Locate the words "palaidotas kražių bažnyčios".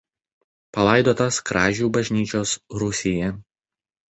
0.77-2.57